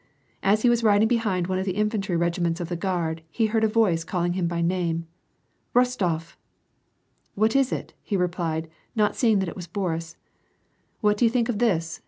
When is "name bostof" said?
4.59-6.31